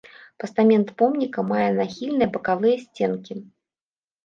Пастамент 0.43 0.87
помніка 1.01 1.39
мае 1.51 1.67
нахільныя 1.77 2.29
бакавыя 2.39 2.83
сценкі. 2.87 3.33